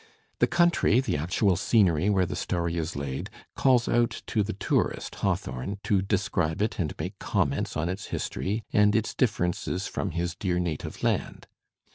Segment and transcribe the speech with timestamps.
[0.39, 5.13] The countiy, the actual scenery where the story is laid, calls out to the tourist,
[5.13, 10.33] Hawthorne, to describe it and make comments on its history and its differences from his
[10.33, 11.45] "dear native land."